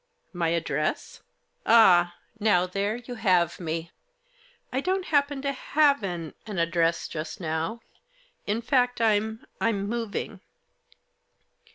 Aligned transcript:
"My 0.41 0.47
address? 0.49 1.21
Ah! 1.63 2.15
Now 2.39 2.65
there 2.65 2.95
you 2.95 3.13
have 3.13 3.59
me. 3.59 3.91
I 4.73 4.81
don't 4.81 5.05
happen 5.05 5.43
to 5.43 5.51
have 5.51 6.01
an— 6.01 6.33
an 6.47 6.57
address 6.57 7.07
just 7.07 7.39
now. 7.39 7.81
In 8.47 8.63
fact, 8.63 8.99
I'm— 8.99 9.45
Fm 9.61 9.85
moving." 9.85 10.41